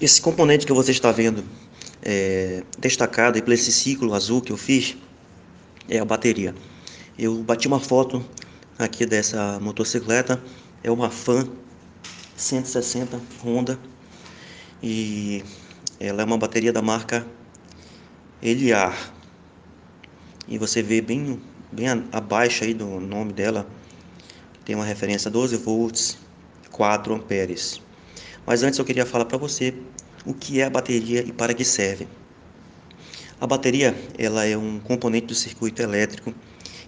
Esse 0.00 0.20
componente 0.20 0.66
que 0.66 0.72
você 0.72 0.90
está 0.90 1.12
vendo 1.12 1.44
é, 2.02 2.64
destacado 2.78 3.40
por 3.42 3.52
esse 3.52 3.70
ciclo 3.70 4.12
azul 4.12 4.42
que 4.42 4.50
eu 4.50 4.56
fiz 4.56 4.96
é 5.88 6.00
a 6.00 6.04
bateria. 6.04 6.52
Eu 7.16 7.36
bati 7.44 7.68
uma 7.68 7.78
foto 7.78 8.24
aqui 8.76 9.06
dessa 9.06 9.60
motocicleta, 9.60 10.42
é 10.82 10.90
uma 10.90 11.10
Fan 11.10 11.48
160 12.36 13.20
Honda 13.44 13.78
e 14.82 15.44
ela 16.00 16.22
é 16.22 16.24
uma 16.24 16.36
bateria 16.38 16.72
da 16.72 16.82
marca 16.82 17.24
Eliar. 18.42 19.14
E 20.48 20.58
você 20.58 20.82
vê 20.82 21.00
bem, 21.00 21.40
bem 21.70 21.86
abaixo 22.10 22.64
aí 22.64 22.74
do 22.74 22.98
nome 22.98 23.32
dela, 23.32 23.64
tem 24.64 24.74
uma 24.74 24.84
referência 24.84 25.30
12 25.30 25.56
volts, 25.56 26.18
4 26.72 27.14
amperes. 27.14 27.80
Mas 28.46 28.62
antes 28.62 28.78
eu 28.78 28.84
queria 28.84 29.06
falar 29.06 29.24
para 29.24 29.38
você 29.38 29.74
o 30.24 30.34
que 30.34 30.60
é 30.60 30.64
a 30.64 30.70
bateria 30.70 31.20
e 31.20 31.32
para 31.32 31.54
que 31.54 31.64
serve. 31.64 32.06
A 33.40 33.46
bateria 33.46 33.94
ela 34.18 34.44
é 34.44 34.56
um 34.56 34.78
componente 34.78 35.26
do 35.26 35.34
circuito 35.34 35.82
elétrico 35.82 36.34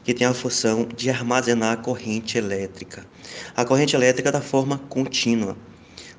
que 0.04 0.14
tem 0.14 0.26
a 0.26 0.32
função 0.32 0.86
de 0.96 1.10
armazenar 1.10 1.72
a 1.72 1.76
corrente 1.76 2.38
elétrica. 2.38 3.04
A 3.56 3.64
corrente 3.64 3.96
elétrica 3.96 4.30
da 4.30 4.40
forma 4.40 4.78
contínua. 4.88 5.56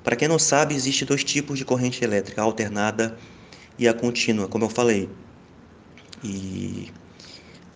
Para 0.03 0.15
quem 0.15 0.27
não 0.27 0.39
sabe, 0.39 0.75
existe 0.75 1.05
dois 1.05 1.23
tipos 1.23 1.57
de 1.57 1.65
corrente 1.65 2.03
elétrica, 2.03 2.41
a 2.41 2.45
alternada 2.45 3.17
e 3.77 3.87
a 3.87 3.93
contínua, 3.93 4.47
como 4.47 4.65
eu 4.65 4.69
falei. 4.69 5.09
E 6.23 6.91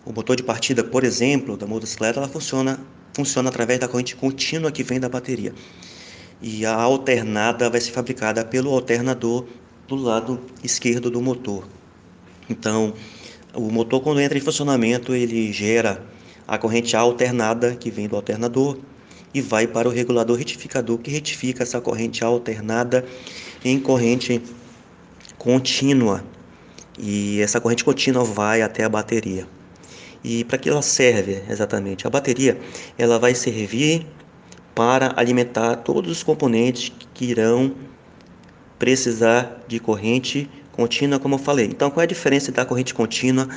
o 0.04 0.12
motor 0.12 0.36
de 0.36 0.42
partida, 0.42 0.84
por 0.84 1.04
exemplo, 1.04 1.56
da 1.56 1.66
motocicleta, 1.66 2.18
ela 2.18 2.28
funciona 2.28 2.78
funciona 3.14 3.50
através 3.50 3.78
da 3.78 3.86
corrente 3.86 4.16
contínua 4.16 4.72
que 4.72 4.82
vem 4.82 4.98
da 4.98 5.06
bateria 5.06 5.52
e 6.42 6.66
a 6.66 6.74
alternada 6.74 7.70
vai 7.70 7.80
ser 7.80 7.92
fabricada 7.92 8.44
pelo 8.44 8.70
alternador 8.70 9.46
do 9.86 9.94
lado 9.94 10.40
esquerdo 10.62 11.08
do 11.10 11.22
motor. 11.22 11.66
Então, 12.50 12.92
o 13.54 13.70
motor 13.70 14.00
quando 14.00 14.20
entra 14.20 14.36
em 14.36 14.40
funcionamento, 14.40 15.14
ele 15.14 15.52
gera 15.52 16.04
a 16.46 16.58
corrente 16.58 16.96
alternada 16.96 17.76
que 17.76 17.90
vem 17.90 18.08
do 18.08 18.16
alternador 18.16 18.76
e 19.32 19.40
vai 19.40 19.66
para 19.66 19.88
o 19.88 19.92
regulador 19.92 20.36
retificador 20.36 20.98
que 20.98 21.10
retifica 21.10 21.62
essa 21.62 21.80
corrente 21.80 22.24
alternada 22.24 23.04
em 23.64 23.78
corrente 23.78 24.42
contínua. 25.38 26.24
E 26.98 27.40
essa 27.40 27.60
corrente 27.60 27.84
contínua 27.84 28.24
vai 28.24 28.62
até 28.62 28.84
a 28.84 28.88
bateria. 28.88 29.46
E 30.24 30.44
para 30.44 30.58
que 30.58 30.68
ela 30.68 30.82
serve 30.82 31.42
exatamente? 31.48 32.06
A 32.06 32.10
bateria, 32.10 32.58
ela 32.98 33.18
vai 33.18 33.34
servir 33.34 34.06
para 34.74 35.12
alimentar 35.16 35.76
todos 35.76 36.10
os 36.10 36.22
componentes 36.22 36.92
que 37.12 37.26
irão 37.26 37.74
precisar 38.78 39.60
de 39.68 39.78
corrente 39.78 40.50
contínua, 40.72 41.18
como 41.18 41.34
eu 41.34 41.38
falei. 41.38 41.66
Então, 41.66 41.90
qual 41.90 42.00
é 42.00 42.04
a 42.04 42.08
diferença 42.08 42.50
da 42.50 42.64
corrente 42.64 42.94
contínua 42.94 43.48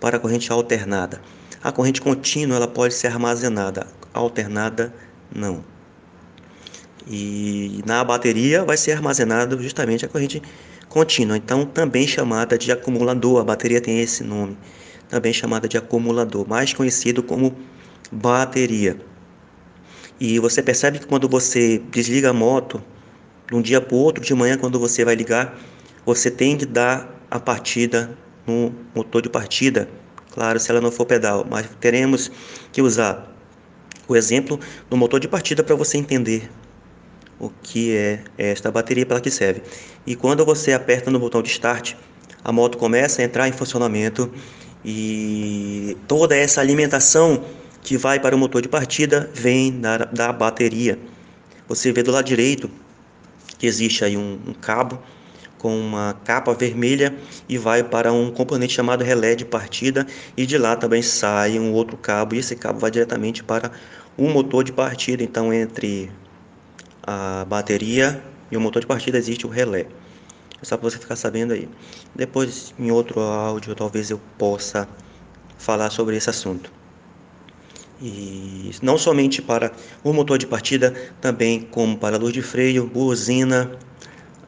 para 0.00 0.16
a 0.16 0.20
corrente 0.20 0.50
alternada? 0.52 1.20
A 1.62 1.72
corrente 1.72 2.00
contínua 2.00 2.56
ela 2.56 2.68
pode 2.68 2.92
ser 2.92 3.06
armazenada, 3.06 3.86
alternada 4.12 4.92
não. 5.34 5.64
E 7.06 7.82
na 7.86 8.02
bateria 8.02 8.64
vai 8.64 8.76
ser 8.76 8.92
armazenada 8.92 9.56
justamente 9.58 10.04
a 10.04 10.08
corrente 10.08 10.42
contínua, 10.88 11.36
então 11.36 11.64
também 11.64 12.06
chamada 12.06 12.58
de 12.58 12.70
acumulador. 12.70 13.40
A 13.40 13.44
bateria 13.44 13.80
tem 13.80 14.00
esse 14.00 14.22
nome, 14.22 14.56
também 15.08 15.32
chamada 15.32 15.68
de 15.68 15.76
acumulador, 15.76 16.46
mais 16.48 16.72
conhecido 16.72 17.22
como 17.22 17.56
bateria. 18.10 18.98
E 20.20 20.38
você 20.38 20.62
percebe 20.62 20.98
que 20.98 21.06
quando 21.06 21.28
você 21.28 21.78
desliga 21.90 22.30
a 22.30 22.32
moto, 22.32 22.82
de 23.48 23.54
um 23.54 23.60
dia 23.60 23.80
para 23.80 23.94
o 23.94 23.98
outro, 23.98 24.22
de 24.22 24.34
manhã, 24.34 24.56
quando 24.56 24.78
você 24.78 25.04
vai 25.04 25.14
ligar, 25.14 25.58
você 26.06 26.30
tem 26.30 26.56
que 26.56 26.64
dar 26.64 27.20
a 27.30 27.38
partida 27.38 28.16
no 28.46 28.72
motor 28.94 29.22
de 29.22 29.28
partida. 29.28 29.88
Claro, 30.30 30.58
se 30.58 30.70
ela 30.70 30.80
não 30.80 30.90
for 30.90 31.06
pedal, 31.06 31.46
mas 31.48 31.68
teremos 31.80 32.30
que 32.72 32.82
usar 32.82 33.32
o 34.06 34.16
exemplo 34.16 34.58
do 34.90 34.96
motor 34.96 35.20
de 35.20 35.28
partida 35.28 35.62
para 35.62 35.74
você 35.74 35.96
entender 35.96 36.50
o 37.38 37.50
que 37.62 37.94
é 37.94 38.22
esta 38.38 38.70
bateria 38.70 39.06
para 39.06 39.20
que 39.20 39.30
serve. 39.30 39.62
E 40.06 40.14
quando 40.14 40.44
você 40.44 40.72
aperta 40.72 41.10
no 41.10 41.18
botão 41.18 41.42
de 41.42 41.48
start, 41.48 41.94
a 42.42 42.52
moto 42.52 42.78
começa 42.78 43.22
a 43.22 43.24
entrar 43.24 43.48
em 43.48 43.52
funcionamento 43.52 44.30
e 44.84 45.96
toda 46.06 46.36
essa 46.36 46.60
alimentação 46.60 47.42
que 47.84 47.98
vai 47.98 48.18
para 48.18 48.34
o 48.34 48.38
motor 48.38 48.62
de 48.62 48.68
partida 48.68 49.30
vem 49.34 49.78
da, 49.78 49.98
da 49.98 50.32
bateria. 50.32 50.98
Você 51.68 51.92
vê 51.92 52.02
do 52.02 52.10
lado 52.10 52.24
direito 52.24 52.70
que 53.58 53.66
existe 53.66 54.02
aí 54.02 54.16
um, 54.16 54.40
um 54.46 54.54
cabo 54.54 54.98
com 55.58 55.78
uma 55.78 56.14
capa 56.24 56.54
vermelha 56.54 57.14
e 57.46 57.58
vai 57.58 57.84
para 57.84 58.10
um 58.10 58.30
componente 58.30 58.72
chamado 58.72 59.04
relé 59.04 59.34
de 59.34 59.44
partida 59.44 60.06
e 60.34 60.46
de 60.46 60.56
lá 60.56 60.76
também 60.76 61.02
sai 61.02 61.58
um 61.58 61.72
outro 61.72 61.96
cabo 61.98 62.34
e 62.34 62.38
esse 62.38 62.56
cabo 62.56 62.78
vai 62.78 62.90
diretamente 62.90 63.44
para 63.44 63.70
o 64.16 64.28
motor 64.30 64.64
de 64.64 64.72
partida. 64.72 65.22
Então 65.22 65.52
entre 65.52 66.10
a 67.06 67.44
bateria 67.44 68.22
e 68.50 68.56
o 68.56 68.60
motor 68.60 68.80
de 68.80 68.86
partida 68.86 69.18
existe 69.18 69.46
o 69.46 69.50
relé. 69.50 69.86
É 70.60 70.64
só 70.64 70.78
para 70.78 70.88
você 70.88 70.98
ficar 70.98 71.16
sabendo 71.16 71.52
aí. 71.52 71.68
Depois 72.14 72.74
em 72.78 72.90
outro 72.90 73.20
áudio 73.20 73.74
talvez 73.74 74.10
eu 74.10 74.18
possa 74.38 74.88
falar 75.58 75.90
sobre 75.90 76.16
esse 76.16 76.30
assunto 76.30 76.83
e 78.00 78.70
não 78.82 78.98
somente 78.98 79.40
para 79.40 79.72
o 80.02 80.12
motor 80.12 80.38
de 80.38 80.46
partida, 80.46 80.92
também 81.20 81.62
como 81.70 81.96
para 81.96 82.16
luz 82.16 82.32
de 82.32 82.42
freio, 82.42 82.86
buzina, 82.86 83.72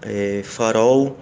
é, 0.02 0.42
farol, 0.44 1.16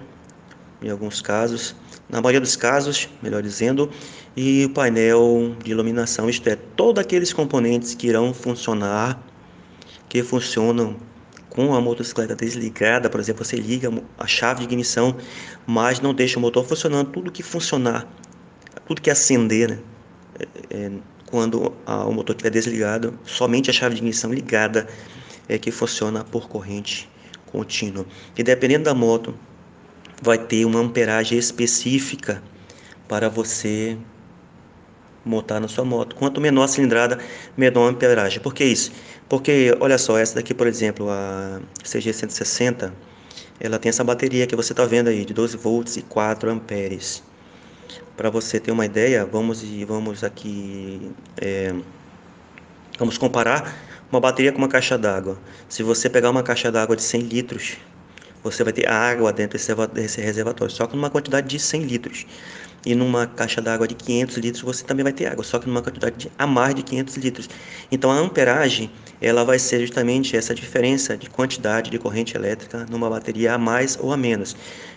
em 0.82 0.90
alguns 0.90 1.20
casos, 1.20 1.74
na 2.08 2.20
maioria 2.20 2.40
dos 2.40 2.56
casos, 2.56 3.08
melhor 3.22 3.42
dizendo, 3.42 3.90
e 4.36 4.64
o 4.66 4.70
painel 4.70 5.56
de 5.62 5.70
iluminação, 5.70 6.28
isto 6.28 6.48
é, 6.48 6.56
todos 6.76 7.00
aqueles 7.00 7.32
componentes 7.32 7.94
que 7.94 8.08
irão 8.08 8.34
funcionar, 8.34 9.22
que 10.08 10.22
funcionam 10.22 10.96
com 11.50 11.74
a 11.74 11.80
motocicleta 11.80 12.34
desligada, 12.34 13.08
por 13.08 13.20
exemplo, 13.20 13.44
você 13.44 13.56
liga 13.56 13.90
a 14.18 14.26
chave 14.26 14.60
de 14.60 14.64
ignição, 14.64 15.16
mas 15.66 16.00
não 16.00 16.12
deixa 16.12 16.38
o 16.38 16.42
motor 16.42 16.64
funcionando, 16.64 17.10
tudo 17.10 17.30
que 17.30 17.42
funcionar, 17.42 18.06
tudo 18.86 19.00
que 19.00 19.10
acender, 19.10 19.70
né? 19.70 19.78
é, 20.38 20.46
é, 20.70 20.90
quando 21.34 21.74
a, 21.84 22.04
o 22.04 22.12
motor 22.12 22.36
estiver 22.36 22.50
desligado, 22.50 23.18
somente 23.24 23.68
a 23.68 23.72
chave 23.72 23.96
de 23.96 24.00
ignição 24.00 24.32
ligada 24.32 24.86
é 25.48 25.58
que 25.58 25.72
funciona 25.72 26.22
por 26.22 26.48
corrente 26.48 27.10
contínua. 27.46 28.06
E 28.38 28.42
dependendo 28.44 28.84
da 28.84 28.94
moto, 28.94 29.34
vai 30.22 30.38
ter 30.38 30.64
uma 30.64 30.78
amperagem 30.78 31.36
específica 31.36 32.40
para 33.08 33.28
você 33.28 33.98
montar 35.24 35.58
na 35.58 35.66
sua 35.66 35.84
moto. 35.84 36.14
Quanto 36.14 36.40
menor 36.40 36.62
a 36.62 36.68
cilindrada, 36.68 37.18
menor 37.56 37.88
a 37.88 37.90
amperagem. 37.90 38.38
Por 38.38 38.54
que 38.54 38.62
isso? 38.62 38.92
Porque, 39.28 39.76
olha 39.80 39.98
só, 39.98 40.16
essa 40.16 40.36
daqui, 40.36 40.54
por 40.54 40.68
exemplo, 40.68 41.10
a 41.10 41.60
CG 41.82 42.12
160, 42.12 42.94
ela 43.58 43.80
tem 43.80 43.90
essa 43.90 44.04
bateria 44.04 44.46
que 44.46 44.54
você 44.54 44.72
está 44.72 44.84
vendo 44.84 45.08
aí, 45.08 45.24
de 45.24 45.34
12 45.34 45.56
volts 45.56 45.96
e 45.96 46.02
4 46.02 46.48
amperes. 46.48 47.24
Para 48.16 48.30
você 48.30 48.60
ter 48.60 48.70
uma 48.70 48.86
ideia, 48.86 49.26
vamos 49.26 49.62
e 49.62 49.84
vamos 49.84 50.22
aqui 50.22 51.10
é, 51.36 51.74
vamos 52.96 53.18
comparar 53.18 53.74
uma 54.10 54.20
bateria 54.20 54.52
com 54.52 54.58
uma 54.58 54.68
caixa 54.68 54.96
d'água. 54.96 55.36
Se 55.68 55.82
você 55.82 56.08
pegar 56.08 56.30
uma 56.30 56.42
caixa 56.42 56.70
d'água 56.70 56.94
de 56.94 57.02
100 57.02 57.22
litros, 57.22 57.76
você 58.44 58.62
vai 58.62 58.72
ter 58.72 58.88
água 58.88 59.32
dentro 59.32 59.58
desse 59.92 60.20
reservatório, 60.20 60.72
só 60.72 60.86
que 60.86 60.94
numa 60.94 61.10
quantidade 61.10 61.48
de 61.48 61.58
100 61.58 61.82
litros. 61.82 62.26
E 62.86 62.94
numa 62.94 63.26
caixa 63.26 63.60
d'água 63.60 63.88
de 63.88 63.94
500 63.94 64.36
litros 64.36 64.62
você 64.62 64.84
também 64.84 65.02
vai 65.02 65.12
ter 65.12 65.26
água, 65.26 65.42
só 65.42 65.58
que 65.58 65.66
numa 65.66 65.82
quantidade 65.82 66.16
de, 66.16 66.32
a 66.38 66.46
mais 66.46 66.74
de 66.74 66.84
500 66.84 67.16
litros. 67.16 67.48
Então 67.90 68.12
a 68.12 68.14
amperagem 68.14 68.92
ela 69.20 69.42
vai 69.42 69.58
ser 69.58 69.80
justamente 69.80 70.36
essa 70.36 70.54
diferença 70.54 71.16
de 71.16 71.28
quantidade 71.28 71.90
de 71.90 71.98
corrente 71.98 72.36
elétrica 72.36 72.86
numa 72.88 73.10
bateria 73.10 73.54
a 73.54 73.58
mais 73.58 73.98
ou 74.00 74.12
a 74.12 74.16
menos. 74.16 74.54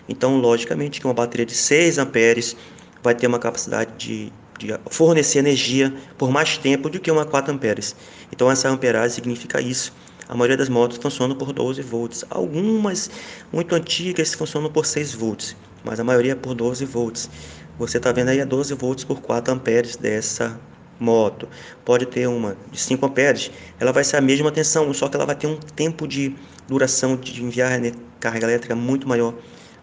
Então, 0.08 0.36
logicamente 0.36 1.00
que 1.00 1.06
uma 1.06 1.14
bateria 1.14 1.46
de 1.46 1.54
6 1.54 1.98
amperes 1.98 2.56
vai 3.02 3.14
ter 3.14 3.26
uma 3.26 3.38
capacidade 3.38 3.90
de, 3.98 4.32
de 4.58 4.78
fornecer 4.90 5.38
energia 5.38 5.94
por 6.16 6.30
mais 6.30 6.58
tempo 6.58 6.88
do 6.88 6.98
que 6.98 7.10
uma 7.10 7.24
4 7.24 7.52
amperes. 7.52 7.94
Então 8.32 8.50
essa 8.50 8.68
amperagem 8.68 9.10
significa 9.10 9.60
isso. 9.60 9.92
A 10.28 10.34
maioria 10.34 10.56
das 10.56 10.68
motos 10.68 10.98
funcionam 10.98 11.34
por 11.34 11.52
12 11.52 11.80
volts. 11.82 12.24
Algumas 12.28 13.10
muito 13.52 13.74
antigas 13.74 14.34
funcionam 14.34 14.70
por 14.70 14.84
6 14.84 15.14
volts, 15.14 15.56
mas 15.84 15.98
a 15.98 16.04
maioria 16.04 16.32
é 16.32 16.34
por 16.34 16.54
12 16.54 16.84
volts. 16.84 17.30
Você 17.78 17.96
está 17.96 18.12
vendo 18.12 18.28
aí 18.28 18.40
a 18.40 18.44
12 18.44 18.74
volts 18.74 19.04
por 19.04 19.20
4 19.20 19.54
amperes 19.54 19.96
dessa 19.96 20.58
moto. 21.00 21.48
Pode 21.84 22.06
ter 22.06 22.26
uma 22.26 22.56
de 22.70 22.78
5 22.78 23.06
amperes, 23.06 23.50
ela 23.78 23.92
vai 23.92 24.04
ser 24.04 24.16
a 24.16 24.20
mesma 24.20 24.50
tensão, 24.50 24.92
só 24.92 25.08
que 25.08 25.16
ela 25.16 25.24
vai 25.24 25.36
ter 25.36 25.46
um 25.46 25.56
tempo 25.56 26.06
de 26.06 26.34
duração 26.66 27.16
de 27.16 27.42
enviar 27.42 27.80
carga 28.20 28.46
elétrica 28.46 28.74
muito 28.74 29.08
maior 29.08 29.32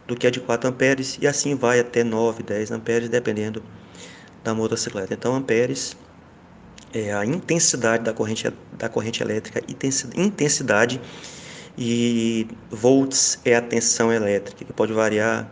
do 0.07 0.15
que 0.15 0.27
a 0.27 0.29
de 0.29 0.39
4 0.39 0.69
amperes 0.69 1.17
e 1.21 1.27
assim 1.27 1.55
vai 1.55 1.79
até 1.79 2.03
9, 2.03 2.43
10 2.43 2.71
amperes, 2.71 3.09
dependendo 3.09 3.63
da 4.43 4.53
motocicleta. 4.53 5.13
Então, 5.13 5.35
amperes 5.35 5.97
é 6.93 7.13
a 7.13 7.25
intensidade 7.25 8.03
da 8.03 8.13
corrente, 8.13 8.51
da 8.77 8.87
corrente 8.87 9.21
elétrica, 9.21 9.61
intensidade 10.15 11.01
E 11.77 12.47
volts 12.71 13.39
é 13.43 13.55
a 13.55 13.61
tensão 13.61 14.11
elétrica, 14.13 14.63
que 14.63 14.71
pode 14.71 14.93
variar 14.93 15.51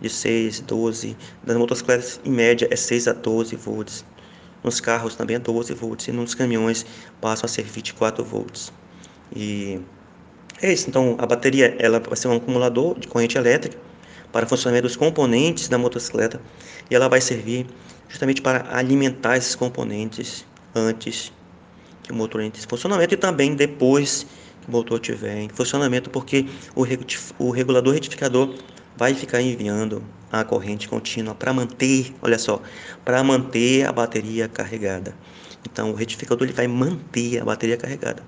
de 0.00 0.08
6, 0.08 0.60
12. 0.60 1.16
Nas 1.44 1.56
motocicletas, 1.56 2.20
em 2.24 2.30
média, 2.30 2.68
é 2.70 2.76
6 2.76 3.08
a 3.08 3.12
12 3.12 3.56
volts. 3.56 4.04
Nos 4.62 4.80
carros 4.80 5.16
também 5.16 5.36
é 5.36 5.38
12 5.40 5.74
volts. 5.74 6.06
E 6.06 6.12
nos 6.12 6.34
caminhões 6.34 6.86
passam 7.20 7.46
a 7.46 7.48
ser 7.48 7.64
24 7.64 8.24
volts. 8.24 8.72
E 9.34 9.80
é 10.62 10.72
isso. 10.72 10.88
Então, 10.88 11.16
a 11.18 11.26
bateria 11.26 11.76
ela 11.78 12.00
vai 12.00 12.16
ser 12.16 12.28
um 12.28 12.36
acumulador 12.36 12.98
de 12.98 13.06
corrente 13.06 13.36
elétrica 13.38 13.78
para 14.32 14.44
o 14.44 14.48
funcionamento 14.48 14.86
dos 14.86 14.96
componentes 14.96 15.68
da 15.68 15.78
motocicleta. 15.78 16.40
E 16.90 16.94
ela 16.94 17.08
vai 17.08 17.20
servir 17.20 17.66
justamente 18.08 18.42
para 18.42 18.66
alimentar 18.76 19.36
esses 19.36 19.54
componentes 19.54 20.44
antes 20.74 21.32
que 22.02 22.12
o 22.12 22.14
motor 22.14 22.40
entre 22.40 22.62
em 22.62 22.66
funcionamento 22.66 23.14
e 23.14 23.16
também 23.16 23.54
depois 23.54 24.26
que 24.62 24.68
o 24.68 24.72
motor 24.72 25.00
estiver 25.00 25.36
em 25.36 25.48
funcionamento, 25.48 26.10
porque 26.10 26.46
o, 26.74 26.84
o 27.38 27.50
regulador 27.50 27.94
retificador 27.94 28.54
vai 28.96 29.14
ficar 29.14 29.40
enviando 29.40 30.02
a 30.32 30.44
corrente 30.44 30.88
contínua 30.88 31.34
para 31.34 31.52
manter, 31.52 32.14
olha 32.20 32.38
só, 32.38 32.60
para 33.04 33.22
manter 33.22 33.86
a 33.86 33.92
bateria 33.92 34.48
carregada. 34.48 35.14
Então 35.70 35.90
o 35.90 35.94
retificador 35.94 36.46
ele 36.46 36.54
vai 36.54 36.66
manter 36.66 37.40
a 37.40 37.44
bateria 37.44 37.76
carregada. 37.76 38.22